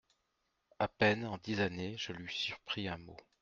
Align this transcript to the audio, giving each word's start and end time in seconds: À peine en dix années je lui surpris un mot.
À 0.79 0.87
peine 0.87 1.27
en 1.27 1.37
dix 1.37 1.61
années 1.61 1.95
je 1.99 2.11
lui 2.11 2.33
surpris 2.33 2.87
un 2.87 2.97
mot. 2.97 3.17